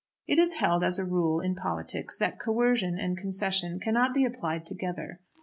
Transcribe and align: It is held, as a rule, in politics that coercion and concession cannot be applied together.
It 0.25 0.39
is 0.39 0.55
held, 0.55 0.83
as 0.83 0.97
a 0.97 1.05
rule, 1.05 1.41
in 1.41 1.53
politics 1.53 2.17
that 2.17 2.39
coercion 2.39 2.97
and 2.97 3.15
concession 3.15 3.79
cannot 3.79 4.15
be 4.15 4.25
applied 4.25 4.65
together. 4.65 5.19